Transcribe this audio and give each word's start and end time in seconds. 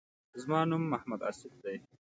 زما 0.41 0.59
نوم 0.69 0.83
محمد 0.93 1.21
آصف 1.29 1.53
دی. 1.63 1.75